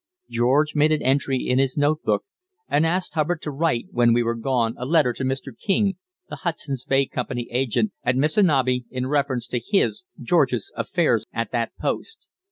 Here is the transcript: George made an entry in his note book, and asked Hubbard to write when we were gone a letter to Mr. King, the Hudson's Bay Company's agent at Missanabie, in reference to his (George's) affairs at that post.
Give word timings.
George 0.31 0.73
made 0.73 0.91
an 0.91 1.03
entry 1.03 1.45
in 1.47 1.59
his 1.59 1.77
note 1.77 2.01
book, 2.01 2.25
and 2.67 2.87
asked 2.87 3.13
Hubbard 3.13 3.39
to 3.43 3.51
write 3.51 3.85
when 3.91 4.13
we 4.13 4.23
were 4.23 4.33
gone 4.33 4.73
a 4.79 4.83
letter 4.83 5.13
to 5.13 5.23
Mr. 5.23 5.55
King, 5.55 5.93
the 6.27 6.37
Hudson's 6.37 6.83
Bay 6.85 7.05
Company's 7.05 7.49
agent 7.51 7.91
at 8.03 8.15
Missanabie, 8.15 8.85
in 8.89 9.05
reference 9.05 9.45
to 9.49 9.61
his 9.63 10.05
(George's) 10.19 10.71
affairs 10.75 11.27
at 11.33 11.51
that 11.51 11.73
post. 11.79 12.27